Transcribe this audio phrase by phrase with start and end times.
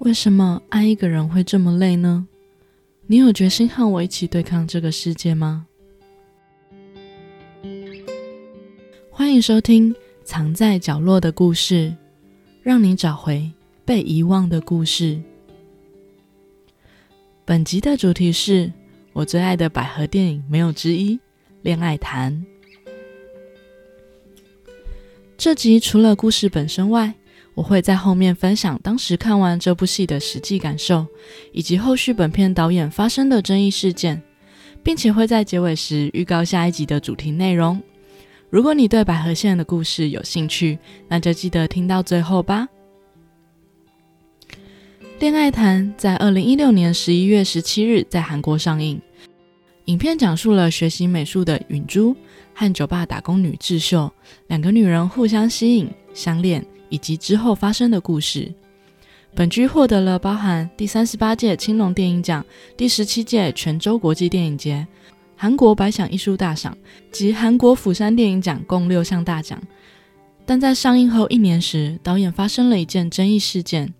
[0.00, 2.24] 为什么爱一个人会这么累呢？
[3.08, 5.66] 你有决心和我一起对抗这个世界吗？
[9.10, 9.92] 欢迎收听
[10.22, 11.90] 《藏在角落的故事》，
[12.62, 13.50] 让你找回
[13.84, 15.20] 被遗忘的故事。
[17.44, 18.72] 本集的主题是
[19.12, 21.16] 我最爱的百合电影，没有之一
[21.62, 22.32] 《恋爱谈》。
[25.36, 27.12] 这集除了故事本身外，
[27.58, 31.04] 我会在后面分享当时看完这部戏的实际感受，
[31.50, 34.22] 以及后续本片导演发生的争议事件，
[34.80, 37.82] 并且会在结尾时预告下一集的主题内容。
[38.48, 42.68] 如果你对百合线的故事有兴趣，那就记得听到最后吧。
[45.18, 49.00] 《恋爱谈》在二零一六年十一月十七日在韩国上映。
[49.86, 52.14] 影片讲述了学习美术的允珠
[52.54, 54.12] 和酒吧打工女智秀
[54.46, 56.64] 两个女人互相吸引、相恋。
[56.88, 58.52] 以及之后发生的故事。
[59.34, 62.44] 本剧获得了包含第三十八届青龙电影奖、
[62.76, 64.86] 第十七届泉州国际电影节、
[65.36, 66.76] 韩国百想艺术大赏
[67.12, 69.62] 及韩国釜山电影奖共六项大奖。
[70.46, 73.92] 但在上映后一年时，导演发生了一件争议事件。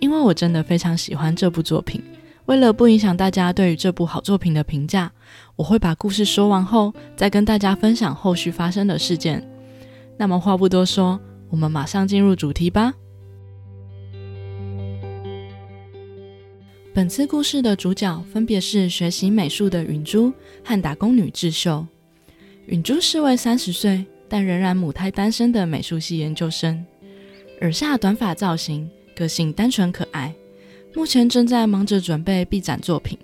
[0.00, 2.02] 因为我真的非常喜欢这部作品，
[2.44, 5.10] 为了不影响大家对于这部好作品的评价，
[5.56, 9.48] 我会把故事说完后再跟大家分享后续发生的事件。
[10.18, 11.18] 那么话不多说。
[11.52, 12.94] 我们马上进入主题吧。
[16.94, 20.32] 本次故事的主角分别是学习美术的允珠
[20.64, 21.86] 和打工女智秀。
[22.68, 26.82] 允珠是位三十岁但仍然母胎单身的美术系研究生，
[27.60, 30.34] 耳下短发造型，个性单纯可爱，
[30.94, 33.18] 目前正在忙着准备毕展作品。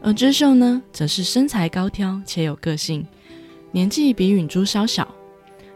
[0.00, 3.04] 而智秀呢，则是身材高挑且有个性，
[3.72, 5.12] 年纪比允珠稍小。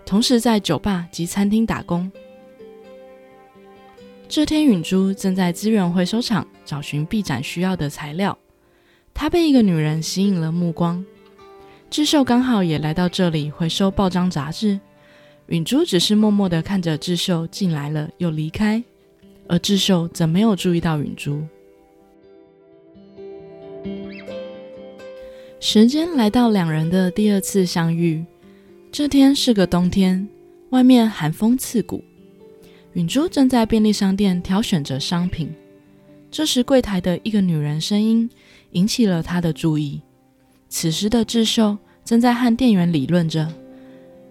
[0.04, 2.10] 同时在酒吧及餐厅打工。
[4.28, 8.36] 这天，允珠正在资源回收厂找寻臂展需要的材料，
[9.12, 11.04] 她被一个女人吸引了目光。
[11.90, 14.80] 智秀刚好也来到这里回收报章杂志，
[15.48, 18.82] 允珠只是默默的看着智秀进来了又离开，
[19.48, 21.42] 而智秀则没有注意到允珠。
[25.60, 28.24] 时间来到两人的第二次相遇。
[28.92, 30.28] 这天是个冬天，
[30.68, 32.04] 外面寒风刺骨。
[32.92, 35.50] 允珠正在便利商店挑选着商品，
[36.30, 38.28] 这时柜台的一个女人声音
[38.72, 40.02] 引起了他的注意。
[40.68, 43.50] 此时的智秀正在和店员理论着，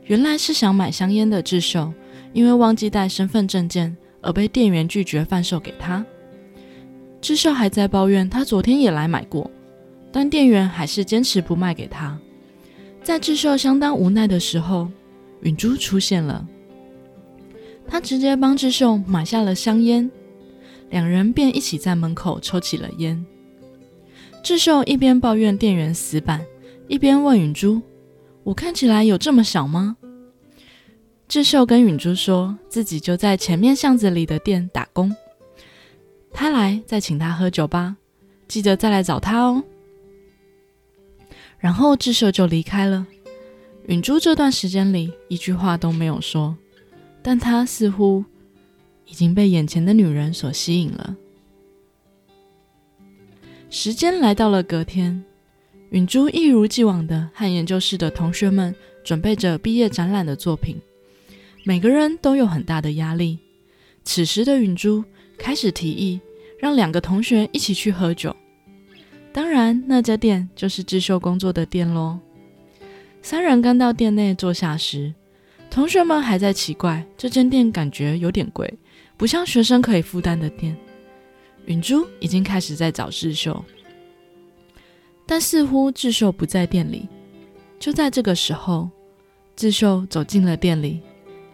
[0.06, 1.92] 原来是想买香烟的智秀，
[2.32, 6.06] 因为忘记带身份证件而被店员拒绝贩售给他。
[7.20, 9.50] 智秀还在抱怨，他昨天也来买过，
[10.12, 12.16] 但店员还是坚持不卖给他。
[13.04, 14.90] 在智秀相当无奈的时候，
[15.42, 16.48] 允珠出现了。
[17.88, 20.10] 他直接帮智秀买下了香烟，
[20.90, 23.26] 两人便一起在门口抽起了烟。
[24.44, 26.46] 智秀一边抱怨店员死板，
[26.88, 27.82] 一边问允珠
[28.44, 29.98] ：“我看起来有这么小吗？”
[31.28, 35.14] 智秀跟允珠说自己就在前面巷子里的店打工，
[36.32, 37.98] 他来再请他喝酒吧，
[38.48, 39.64] 记得再来找他哦。
[41.62, 43.08] 然后智秀就离开了。
[43.88, 46.56] 允珠这段时间里一句话都没有说，
[47.22, 48.26] 但她似乎
[49.06, 51.16] 已经被眼前的女人所吸引了。
[53.70, 55.24] 时间来到了隔天，
[55.92, 60.78] 允珠一如既往的和研究室的同学们准备着毕业展览的作品，
[61.64, 63.40] 每个人都有很大的压力。
[64.04, 65.04] 此时的允珠
[65.38, 66.20] 开始提议
[66.60, 68.36] 让两个同学一起去喝酒。
[69.34, 72.20] 当然，那家店就是智秀工作的店喽。
[73.22, 75.14] 三人刚到店内坐下时，
[75.70, 78.74] 同学们还在奇怪这间店感觉有点贵，
[79.16, 80.76] 不像学生可以负担的店。
[81.68, 83.64] 允珠已经开始在找智秀，
[85.26, 87.08] 但似乎智秀不在店里。
[87.80, 88.90] 就在这个时候，
[89.56, 91.00] 智秀走进了店里，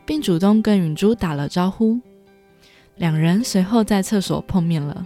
[0.03, 1.99] 并主动跟允珠打了招呼。
[2.95, 5.05] 两人随后在厕所碰面了。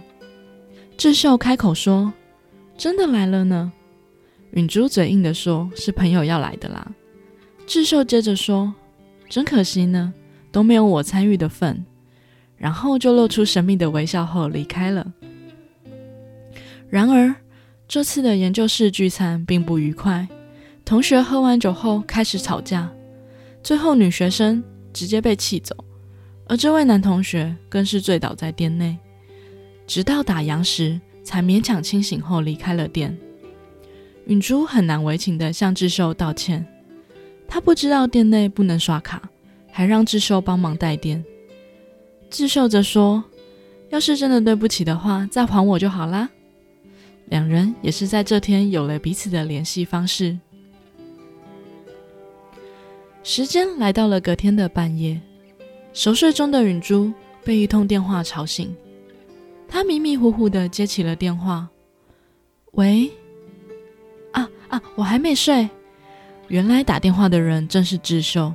[0.96, 2.10] 智秀开口说。
[2.82, 3.70] 真的来了呢，
[4.54, 6.90] 允珠嘴硬的说：“是朋友要来的啦。”
[7.64, 8.74] 智秀接着说
[9.30, 10.12] ：“真可惜呢，
[10.50, 11.86] 都没有我参与的份。”
[12.58, 15.12] 然后就露出神秘的微笑后离开了。
[16.90, 17.32] 然而，
[17.86, 20.26] 这次的研究室聚餐并不愉快，
[20.84, 22.90] 同学喝完酒后开始吵架，
[23.62, 24.60] 最后女学生
[24.92, 25.72] 直接被气走，
[26.48, 28.98] 而这位男同学更是醉倒在店内，
[29.86, 31.00] 直到打烊时。
[31.22, 33.16] 才勉强清醒后离开了店。
[34.26, 36.64] 允珠很难为情地向智秀道歉，
[37.48, 39.22] 他不知道店内不能刷卡，
[39.70, 41.24] 还让智秀帮忙带电。
[42.30, 43.22] 智秀则说
[43.90, 46.30] ：“要是真的对不起的话，再还我就好啦。
[47.26, 50.38] 两人也是在这天有了彼此的联系方式。
[53.22, 55.20] 时间来到了隔天的半夜，
[55.92, 57.12] 熟睡中的允珠
[57.44, 58.74] 被一通电话吵醒，
[59.72, 61.66] 他迷迷糊糊的接起了电话
[62.72, 63.10] ：“喂，
[64.32, 65.66] 啊啊，我还没睡。”
[66.48, 68.52] 原来打电话的人正是智秀，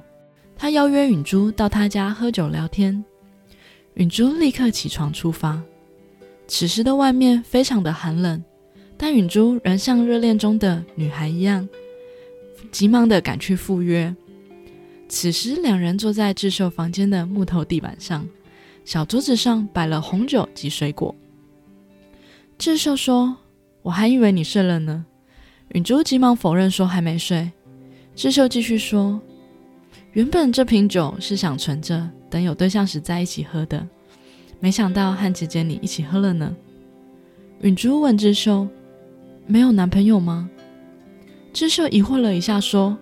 [0.56, 3.04] 他邀约允珠到他家喝酒聊天。
[3.96, 5.60] 允珠立刻起床出发。
[6.48, 8.44] 此时的外面非常的寒冷，
[8.96, 11.68] 但允珠仍像热恋中的女孩一样，
[12.72, 14.16] 急忙的赶去赴约。
[15.10, 18.30] 此时，两人坐在智秀房间的木头地板上，
[18.88, 21.13] 小桌子上摆了红酒及水果。
[22.57, 23.36] 智秀说
[23.84, 25.06] ：“我还以为你睡了呢。”
[25.75, 27.51] 允珠急忙否认说：“还没睡。”
[28.16, 29.19] 智秀继续说
[30.16, 33.86] ：“原本这瓶酒是想存着，等有对象时在一起喝的，
[34.62, 36.56] 没想到和姐姐你一起喝了呢。”
[37.60, 38.66] 允珠问智秀
[39.45, 40.50] ：“没有男朋友吗？”
[41.51, 42.98] 智秀疑惑了一下说：“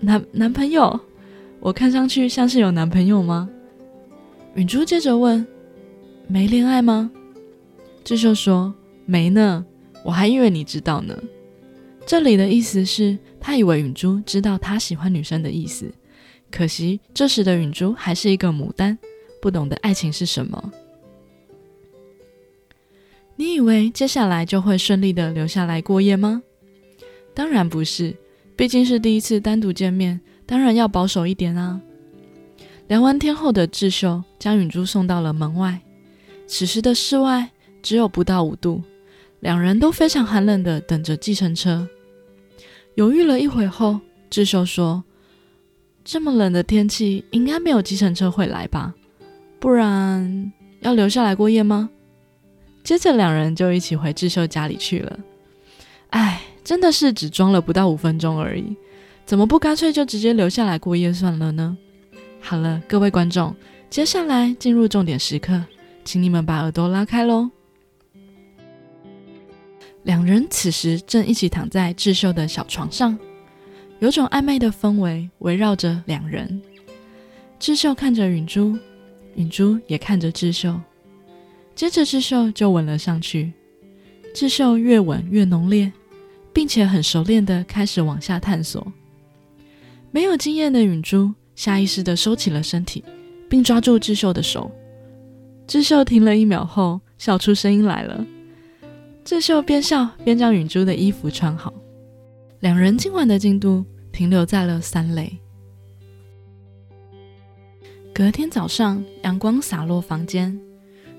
[0.00, 0.98] 男男朋友？”
[1.60, 3.46] 我看上去像是有男朋友吗？
[4.58, 5.46] 允珠接着问
[6.26, 7.08] ：“没恋爱吗？”
[8.02, 8.74] 智秀说
[9.06, 9.64] ：“没呢，
[10.04, 11.16] 我还以为你知道呢。”
[12.04, 15.88] 这里的意思是，他以为允珠知道他喜欢女生的意思。
[16.50, 18.98] 可惜这时的允珠还是一个牡丹，
[19.40, 20.72] 不懂得爱情是什么。
[23.36, 26.42] 你以为接下来就会顺利的留下来过夜吗？
[27.32, 28.12] 当然不是，
[28.56, 30.20] 毕竟是第一次单独见面。
[30.44, 31.80] 当然要保守一点啊！
[32.88, 35.78] 聊完天后的智秀将允珠送到了门外。
[36.46, 37.50] 此时的室外
[37.82, 38.82] 只有不到五度，
[39.40, 41.86] 两人都非常寒冷的等着计程车。
[42.94, 44.00] 犹豫了一会后，
[44.30, 45.04] 智秀说
[46.02, 48.94] ：“这么冷的天气，应该没有计程车会来吧？
[49.60, 50.50] 不然
[50.80, 51.90] 要留下来过夜吗？”
[52.82, 55.18] 接着两人就一起回智秀家里去了。
[56.08, 58.74] 哎，真的是只装了不到五分钟而已。
[59.26, 61.76] 怎么不干脆就直接留下来过夜算了呢？
[62.40, 63.54] 好了，各位观众，
[63.90, 65.62] 接下来进入重点时刻，
[66.04, 67.50] 请你们把耳朵拉开喽。
[70.04, 73.18] 两人此时正一起躺在智秀的小床上，
[73.98, 76.62] 有种暧昧的氛围围绕着两人。
[77.58, 78.78] 智秀看着允珠，
[79.34, 80.80] 允珠也看着智秀，
[81.74, 83.52] 接着智秀就吻了上去。
[84.34, 85.92] 智秀越吻越浓烈，
[86.52, 88.90] 并且很熟练的开始往下探索。
[90.10, 93.02] 没有经验的允珠下意识地收起了身体，
[93.50, 94.70] 并抓住智秀的手。
[95.66, 98.24] 智秀停了一秒后，笑出声音来了。
[99.24, 101.74] 智秀边笑边将允珠的衣服穿好。
[102.60, 105.36] 两人今晚的进度停留在了三垒。
[108.14, 110.56] 隔天早上，阳光洒落房间，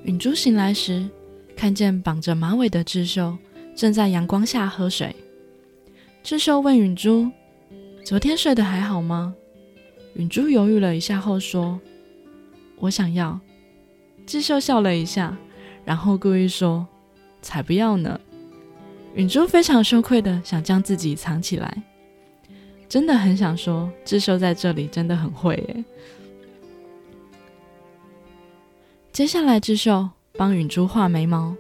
[0.04, 1.06] 允珠醒来时，
[1.54, 3.38] 看见绑着马尾的智秀
[3.76, 5.14] 正在阳光下喝水。
[6.24, 7.30] 智秀问允珠。
[8.06, 9.36] 昨天睡得还好吗？
[10.20, 11.80] 允珠犹豫了一下后说
[12.76, 13.40] ：“我想要。”
[14.28, 15.38] 智秀笑了一下，
[15.86, 16.86] 然后故意说
[17.42, 18.20] ：“才不要呢。”
[19.16, 21.82] 允珠非常羞愧的想将自己藏起来，
[22.90, 25.86] 真的很想说智秀在这里真的很会耶。
[29.14, 31.56] 接下来，智秀帮允珠画眉毛，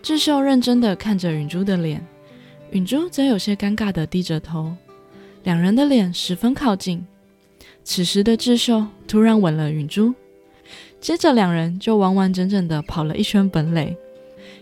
[0.00, 2.02] 智秀认真的看着允珠的脸，
[2.70, 4.74] 允珠则有些尴尬的低着头。
[5.44, 7.06] 两人的脸十分靠近，
[7.90, 10.14] 此时的智秀突然吻了允珠，
[11.00, 13.96] 接着两人就完完整整的跑了一圈本垒，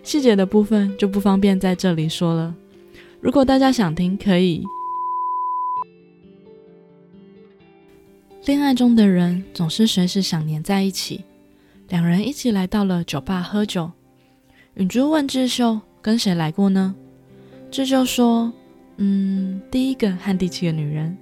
[0.04, 2.54] 细节的部分就不方便在这里说了。
[3.20, 4.64] 如果大家想听，可以。
[8.44, 11.24] 恋爱中的人总是随时想黏在一起，
[11.88, 13.90] 两人一起来到了酒吧喝酒。
[14.74, 16.94] 允珠问智秀：“跟谁来过呢？”
[17.72, 18.52] 智秀说。
[18.98, 21.14] 嗯，第一个和第七个女人，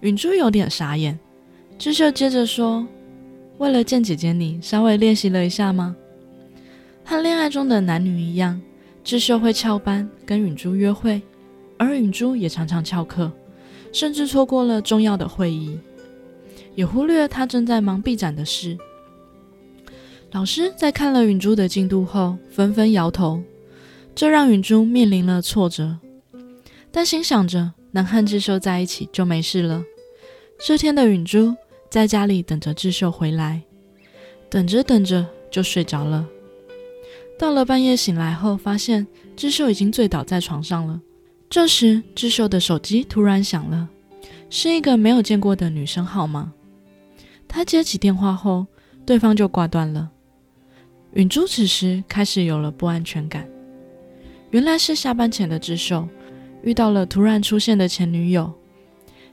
[0.00, 1.18] 允珠有点傻眼。
[1.78, 2.86] 智秀接着说
[3.58, 5.96] ：“为了见姐姐，你稍微练习了一下吗？”
[7.04, 8.60] 和恋爱中的男女一样，
[9.02, 11.20] 智秀会翘班跟允珠约会，
[11.78, 13.32] 而允珠也常常翘课，
[13.92, 15.78] 甚至错过了重要的会议，
[16.74, 18.76] 也忽略他正在忙毕展的事。
[20.32, 23.42] 老师在看了允珠的进度后，纷纷摇头，
[24.14, 25.98] 这让允珠面临了挫折。
[26.92, 29.82] 但心想着能和智秀在一起就没事了。
[30.62, 31.56] 这天的允珠
[31.88, 33.62] 在家里等着智秀回来，
[34.50, 36.28] 等着等着就睡着了。
[37.38, 41.00] 到了半夜醒来后，发现智秀已经醉倒在床上了。
[41.48, 43.88] 这时，智秀的手机突然响了，
[44.50, 46.52] 是一个没有见过的女生号码。
[47.48, 48.66] 她接起电话后，
[49.06, 50.10] 对方就挂断了。
[51.14, 53.48] 允珠此时开始有了不安全感。
[54.50, 56.06] 原来是下班前的智秀
[56.62, 58.52] 遇到了突然出现的前女友，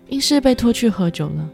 [0.09, 1.49] 硬是被拖去喝酒了。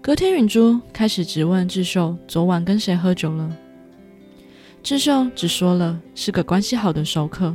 [0.00, 3.56] 隔天，允珠开始质问智秀昨晚跟谁喝酒了。
[4.82, 7.54] 智秀只说了是个关系好的熟客。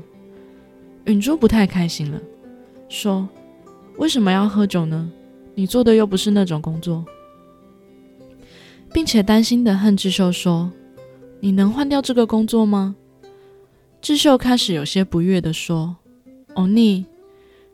[1.06, 2.22] 允珠不太开心了，
[2.88, 3.28] 说
[3.98, 5.10] ：“为什么要喝酒呢？
[5.56, 7.04] 你做的又不是那种工作。”
[8.94, 10.70] 并且担心的恨智秀说
[11.40, 12.96] ：“你能换掉这个工作吗？”
[14.02, 15.96] 智秀开始有些不悦的说
[16.54, 17.06] ：“欧尼，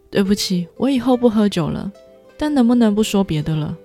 [0.10, 1.92] 对不起，我以后不喝酒了，
[2.38, 3.78] 但能不能不说别的了？”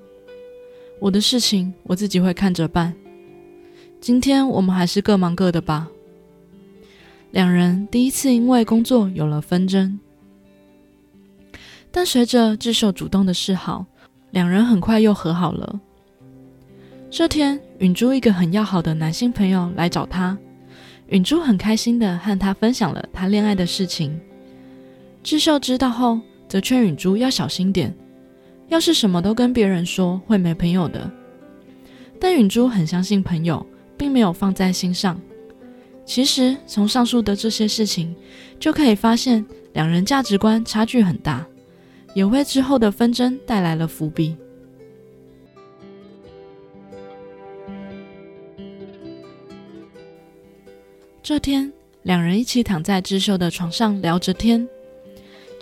[1.00, 2.94] 我的事情我自己会看着办。
[4.00, 5.88] 今天我们还是各忙各的吧。
[7.32, 9.98] 两人第一次因为工作有了纷争，
[11.90, 13.86] 但随着智秀主动的示好，
[14.30, 15.80] 两人很快又和好了。
[17.10, 20.38] 这天，允珠一个很要好的男性朋友来找她，
[21.08, 24.20] 允珠很开心的和他分享了她恋爱的事情。
[25.22, 27.94] 智秀知道后，则劝允珠要小心点。
[28.68, 31.10] 要是什么都跟别人说，会没朋友的。
[32.18, 33.64] 但允珠很相信朋友，
[33.96, 35.20] 并没有放在心上。
[36.04, 38.14] 其实从上述的这些事情，
[38.58, 41.46] 就可以发现两人价值观差距很大，
[42.14, 44.36] 也为之后的纷争带来了伏笔。
[51.22, 54.68] 这天，两人一起躺在智秀的床上聊着天。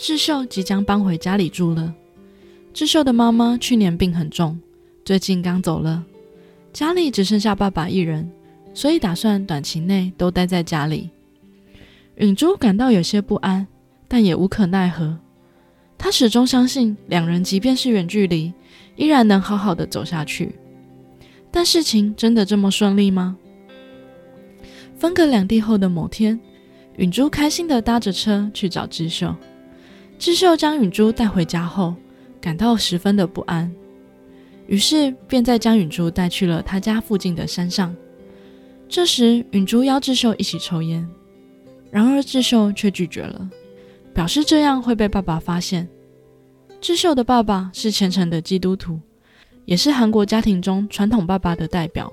[0.02, 1.94] 智秀即将搬回家里住了。
[2.72, 4.58] 智秀的妈妈去年病很重，
[5.04, 6.02] 最近刚走了，
[6.72, 8.28] 家里只剩下爸爸一人，
[8.72, 11.10] 所以打算短期内都待在家里。
[12.16, 13.66] 允珠感到有些不安，
[14.08, 15.18] 但也无可奈何。
[15.98, 18.54] 她始终相信两人即便是远距离，
[18.96, 20.58] 依然能好好的走下去。
[21.50, 23.36] 但事情真的这么顺利吗？
[24.96, 26.40] 分隔两地后的某天，
[26.96, 29.36] 允珠开心的搭着车去找智秀。
[30.20, 31.96] 智秀将允珠带回家后。
[32.40, 33.70] 感到十分的不安，
[34.66, 37.94] 于是便在将允珠带去了他家附近的山上。
[38.88, 41.06] 这时，允珠邀智秀一起抽烟，
[41.90, 43.46] 然而智秀却拒绝了，
[44.14, 45.86] 表示这样会被爸爸发现。
[46.80, 48.98] 智秀的爸爸是虔诚的基督徒，
[49.66, 52.10] 也是韩国家庭中传统爸爸的代表。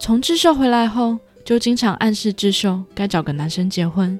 [0.00, 4.18] 从智秀回来后，就经常暗示智秀该找个男生结婚，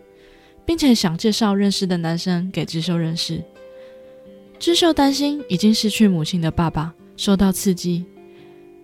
[0.66, 3.42] 并且想介绍认识的男生给智秀认识。
[4.58, 8.04] 智秀担心已经失去母亲的爸爸受到刺激，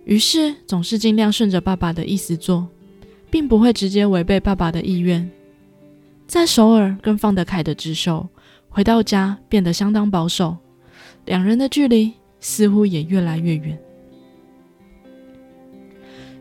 [0.05, 2.67] 于是总是尽量顺着爸爸的意思做，
[3.29, 5.29] 并不会直接违背爸爸的意愿。
[6.27, 8.27] 在首尔更放得开的智秀，
[8.69, 10.55] 回到家变得相当保守，
[11.25, 13.77] 两人的距离似乎也越来越远。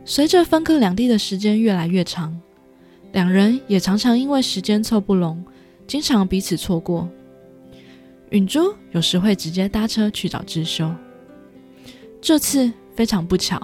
[0.04, 2.38] 随着分隔两地的时间越来越长，
[3.12, 5.44] 两人也常常因为时间凑不拢，
[5.86, 7.08] 经常彼此错过。
[8.30, 10.88] 允珠有时会直接搭车去找智秀，
[12.20, 13.60] 这次非常不巧，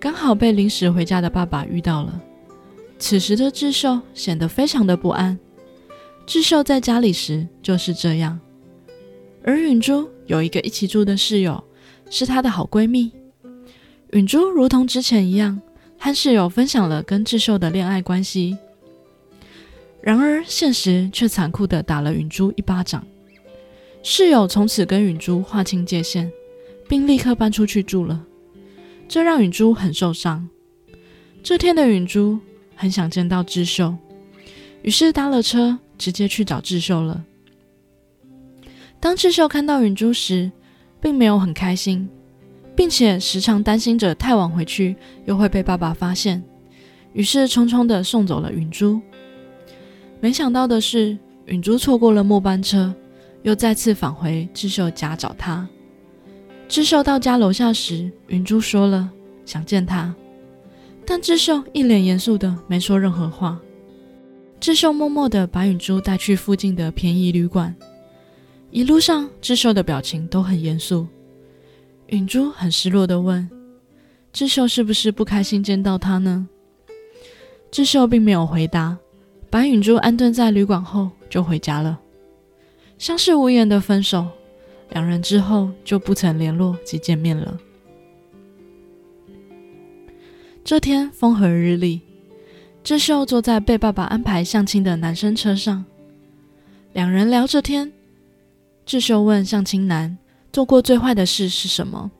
[0.00, 2.20] 刚好被临时回家的爸爸遇到了。
[2.98, 5.38] 此时的智秀显得非常的不安。
[6.24, 8.40] 智秀在家里时就是这样，
[9.44, 11.62] 而允珠有一个一起住的室友，
[12.10, 13.12] 是她的好闺蜜。
[14.12, 15.60] 允珠如同之前一样，
[15.98, 18.56] 和室友分享了跟智秀的恋爱关系，
[20.00, 23.04] 然而现实却残酷的打了允珠一巴掌。
[24.02, 26.30] 室友从此跟允珠划清界限，
[26.88, 28.24] 并立刻搬出去住了，
[29.08, 30.48] 这让允珠很受伤。
[31.42, 32.38] 这天的允珠
[32.76, 33.94] 很想见到智秀，
[34.82, 37.24] 于是搭了车直接去找智秀了。
[39.00, 40.50] 当智秀看到允珠时，
[41.00, 42.08] 并没有很开心，
[42.74, 46.42] 并且时常担心着太晚回去又会被爸爸发现，
[47.12, 49.00] 于是匆匆的送走了允珠。
[50.20, 52.94] 没想到的是，允珠错过了末班车。
[53.44, 55.66] 又再次返回智秀家找他。
[56.68, 59.08] 智秀到家楼下时，允珠说了
[59.46, 60.14] 想见他，
[61.06, 63.58] 但智秀一脸严肃的没说任何话。
[64.58, 67.74] 智秀默默的把允珠带去附近的便宜旅馆。
[68.72, 71.06] 一路上，智秀的表情都很严肃。
[72.08, 73.48] 允珠很失落的问
[74.32, 76.48] ：“智秀是不是不开心见到他呢？”
[77.70, 78.98] 智秀并没有回答，
[79.50, 81.98] 把允珠安顿在旅馆后就回家了。
[82.98, 84.26] 相视无言的分手，
[84.90, 87.58] 两人之后就不曾联络及见面了。
[90.64, 92.02] 这天风和日丽，
[92.84, 95.84] 智秀坐在被爸爸安排相亲的男生车上，
[96.92, 97.92] 两人聊着天。
[98.84, 100.18] 智秀问相亲男
[100.52, 102.10] 做过最坏的事是什么？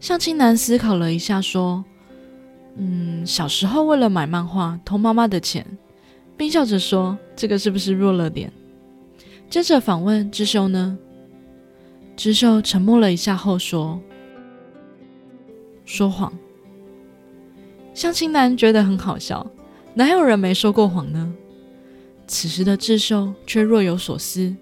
[0.00, 1.84] 相亲男思考了一下，说
[2.76, 5.66] ：“嗯，小时候为了买漫画偷妈妈的钱，
[6.36, 8.52] 并笑着说：“这个是不是弱了点？”
[9.48, 10.98] 接着反问智秀呢？
[12.16, 14.00] 智秀沉默了一下后说
[15.84, 16.32] ：“说谎。”
[17.94, 19.46] 相亲男觉得很好笑，
[19.94, 21.32] 哪有人没说过谎呢？
[22.26, 24.54] 此时的智秀却若有所思，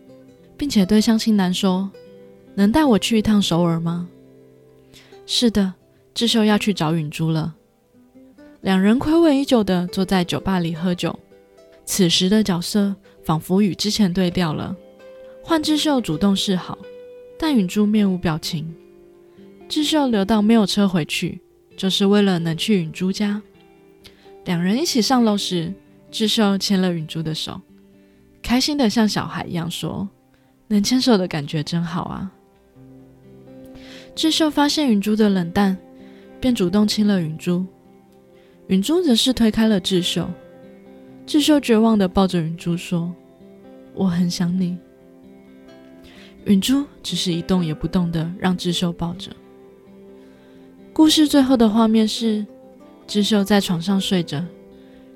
[0.57, 1.90] 并且对相亲男说
[2.54, 4.09] ：“能带我去一趟首尔吗？”
[5.26, 5.73] 是的，
[6.12, 7.54] 智秀要去找允珠了。
[8.61, 11.19] 两人暌违已久的坐在酒吧里喝酒，
[11.85, 14.76] 此时的角色仿佛与之前对调了。
[15.43, 16.79] 换智秀主动示好，
[17.38, 18.75] 但允珠面无表情。
[19.69, 21.41] 智秀留到没有车回去，
[21.76, 23.43] 就是为了能去允珠家。
[24.45, 25.73] 两人一起上楼时，
[26.11, 27.61] 智秀牵了允珠的手，
[28.43, 30.09] 开心的像小孩一样说
[30.69, 32.31] ：“能牵手的感觉真好啊。”
[34.14, 35.76] 智秀发现允珠的冷淡，
[36.41, 37.67] 便主动亲了允珠。
[38.69, 40.29] 允珠则是推开了智秀，
[41.26, 43.12] 智秀绝望的抱着允珠说
[43.95, 44.76] ：“我很想你。”
[46.45, 49.33] 允珠只是一动也不动的让智秀抱着。
[50.93, 52.47] 故事最后的画面是，
[53.07, 54.45] 智秀在床上睡着，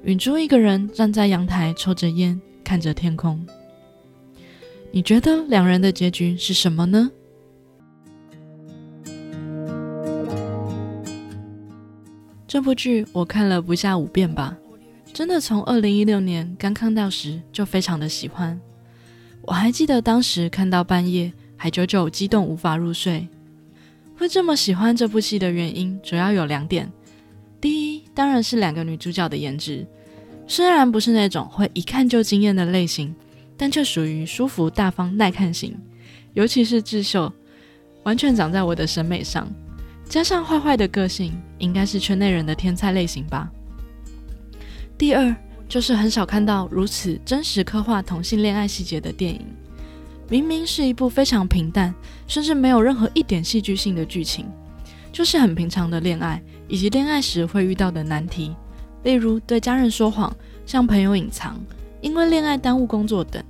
[0.03, 3.47] 允珠一个人站在阳台抽着烟，看着天空。
[4.91, 7.11] 你觉得两人的结局是什么呢？
[12.47, 14.57] 这部剧我看了不下五遍吧，
[15.19, 18.57] 真的从二零一六年刚看到时就非常的喜欢。
[19.43, 23.27] 我还记得当时看到半夜还久久激动无法入睡。
[24.17, 26.89] 会这么喜欢这部戏的原因主要有两点：
[27.61, 29.85] 第一，当然是两个女主角的颜值，
[30.47, 33.13] 虽然不是那种会一看就惊艳的类型，
[33.57, 35.77] 但却属于舒服大方耐看型，
[36.35, 37.33] 尤其是智秀，
[38.05, 39.53] 完全长在我的审美上。
[40.09, 43.51] 加上坏坏的个性，应该是圈内人的天才类型吧。
[44.99, 45.33] 第二，
[45.69, 49.41] 就是很少看到如此真实刻画同性恋爱细节的电影。
[50.29, 51.95] 明明是一部非常平淡，
[52.27, 54.47] 甚至没有任何一点戏剧性的剧情，
[55.13, 58.55] 就是很平常的恋爱，以及恋爱时会遇到的难题，
[59.05, 61.57] 例如对家人说谎、向朋友隐藏、
[62.01, 63.43] 因为恋爱耽误工作等。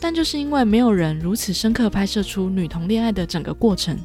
[0.00, 3.96] 但就是因为没有人如此深刻拍摄出女同恋爱的整个过程。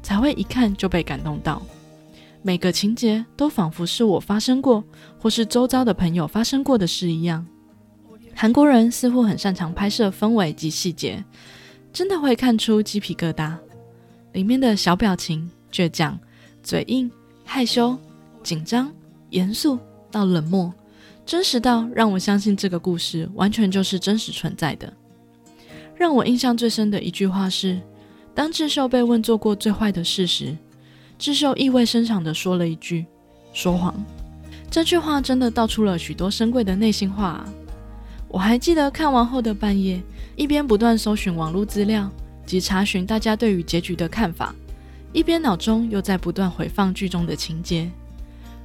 [0.00, 1.60] 才会一看就被感动到，
[2.48, 4.82] 每个情节都仿佛是我发生过，
[5.20, 7.46] 或是周遭的朋友发生过的事一样。
[8.34, 11.22] 韩国人似乎很擅长拍摄氛围及细节，
[11.92, 13.54] 真的会看出鸡皮疙瘩。
[14.32, 16.18] 里面的小表情、倔强、
[16.62, 17.10] 嘴硬、
[17.44, 17.94] 害羞、
[18.42, 18.90] 紧张、
[19.28, 19.78] 严肃
[20.10, 20.72] 到冷漠，
[21.26, 24.90] 真实到让我相信这个故事完全就是真实存在的。
[25.94, 27.78] 让我印象最深的一句话是。
[28.34, 30.56] 当智秀被问做过最坏的事时，
[31.18, 33.04] 智秀意味深长地说了一句
[33.52, 33.94] ：“说谎。”
[34.70, 37.44] 这句话真的道出了许多深贵的内心话。
[38.28, 40.00] 我还记得看完后的半夜，
[40.36, 42.08] 一边不断搜寻网络资料
[42.46, 44.54] 及查询大家对于结局的看法，
[45.12, 47.90] 一边脑中又在不断回放剧中的情节。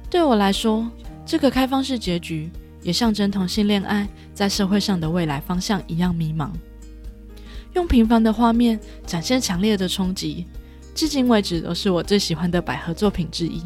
[0.08, 0.88] 对我来说，
[1.26, 2.50] 这个开放式结局
[2.82, 6.50] 也象征同性恋爱在社会上的未来方向一样迷茫。
[7.72, 10.46] 用平凡的画面展现强烈的冲击，
[10.94, 13.62] 至今为止都是我最喜欢的百合作品之一。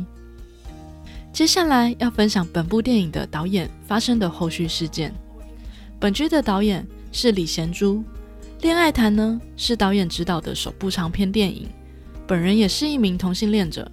[1.32, 5.14] 接下来要分享本部电影的导演发生的后续事件。
[6.00, 7.96] 本剧的导演是李贤珠，
[8.62, 11.68] 《恋爱谈》呢是导演执导的首部长片电影，
[12.26, 13.90] 本人也是一名同性恋者。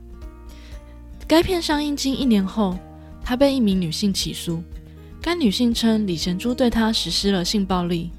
[1.28, 2.78] 该片上映近一年后，
[3.24, 4.64] 他被一名女性起诉，
[5.22, 8.12] 该女性称李贤珠对她实施了性暴力。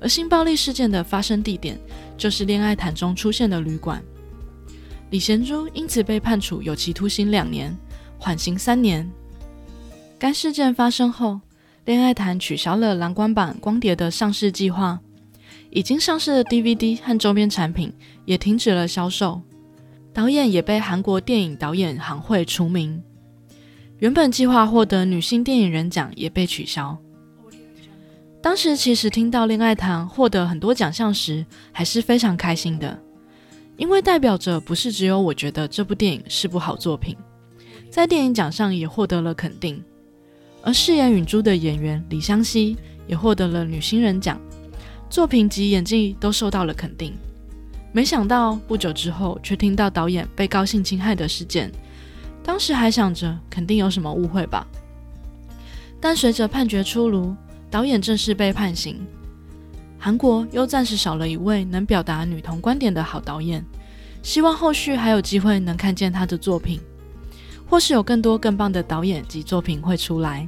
[0.00, 1.78] 而性暴力事件的发生地点
[2.16, 4.02] 就是《恋爱谈》中出现的旅馆，
[5.14, 7.72] 李贤珠因此被判处有期徒刑两年，
[8.18, 9.08] 缓刑三年。
[10.18, 11.34] 该事件发生后，
[11.84, 14.98] 《恋爱谈》取消了蓝光版光碟的上市计划，
[15.70, 17.92] 已经上市的 DVD 和周边产品
[18.24, 19.40] 也停止了销售，
[20.12, 23.00] 导演也被韩国电影导演行会除名，
[24.00, 26.98] 原本计划获得女性电影人奖也被取消。
[28.42, 33.00] 当时其实听到《恋爱谈》获得很多奖项时，还是非常开心的，
[33.76, 37.16] 因为代表着不是只有我觉得这部电影是部好作品，
[37.90, 39.82] 在电影奖上也获得了肯定。
[40.62, 44.40] 而饰演允珠的演员李湘熙也获得了女新人奖，
[45.10, 47.12] 作品及演技都受到了肯定。
[47.92, 51.70] 没想到不久之后，却听到导演被高性侵害的事件，
[52.42, 54.66] 当时还想着肯定有什么误会吧，
[56.00, 57.34] 但随着判决出炉。
[57.70, 59.04] 导演正式被判刑，
[60.04, 63.64] 韩国又暂时少了一位能表达女同观点的好导演，
[64.22, 66.78] 希望后续还有机会能看见他的作品，
[67.66, 70.46] 或是有更多更棒的导演及作品会出来。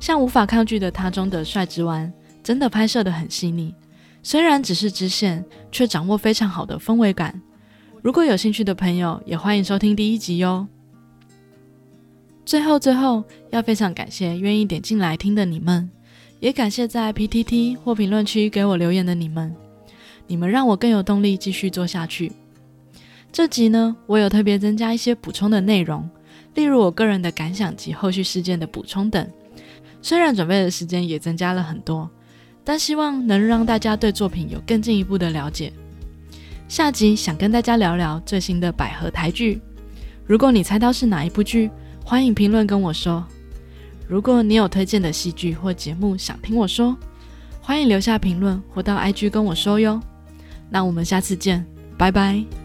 [0.00, 3.72] 像无法抗拒的他中的帅之丸，真的拍摄的很细腻，
[4.20, 7.40] 虽然只是支线，却掌握非常好的氛围感。
[8.02, 10.66] 如果有兴趣的朋友，也欢迎收听第一集哟。
[12.44, 15.88] 最后，最后要非常感谢愿意点进来听的你们，
[16.42, 19.54] 也感谢在 PTT 或评论区给我留言的你们，
[20.26, 22.32] 你们让我更有动力继续做下去。
[23.30, 26.10] 这集呢，我有特别增加一些补充的内容，
[26.56, 29.24] 例如我个人的感想及后续事件的补充等。
[30.02, 32.10] 虽然准备的时间也增加了很多，
[32.64, 35.72] 但希望能让大家对作品有更进一步的了解。
[36.66, 39.60] 下集想跟大家聊聊最新的百合台剧，
[40.26, 41.70] 如果你猜到是哪一部剧？
[42.04, 43.24] 欢迎评论跟我说，
[44.06, 46.96] 如果你有推荐的戏剧或节目想听我说，
[47.60, 50.00] 欢迎留下评论或到 IG 跟我说哟。
[50.68, 51.64] 那我们下次见，
[51.96, 52.61] 拜拜。